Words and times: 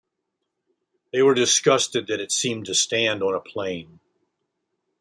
They 1.13 1.21
were 1.21 1.35
disgusted 1.35 2.07
that 2.07 2.19
it 2.19 2.31
seemed 2.31 2.65
to 2.65 2.73
stand 2.73 3.21
on 3.21 3.35
a 3.35 3.39
plain. 3.39 3.99